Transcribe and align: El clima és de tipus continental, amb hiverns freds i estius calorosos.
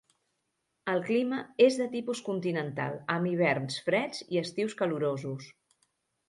El 0.93 1.01
clima 1.09 1.41
és 1.65 1.77
de 1.81 1.87
tipus 1.91 2.21
continental, 2.29 2.97
amb 3.17 3.31
hiverns 3.33 3.77
freds 3.91 4.25
i 4.37 4.41
estius 4.43 4.77
calorosos. 4.81 5.53